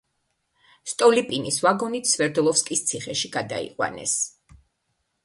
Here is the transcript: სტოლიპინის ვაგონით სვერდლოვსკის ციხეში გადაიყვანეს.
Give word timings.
სტოლიპინის 0.93 1.59
ვაგონით 1.65 2.09
სვერდლოვსკის 2.11 2.81
ციხეში 2.93 3.31
გადაიყვანეს. 3.37 4.17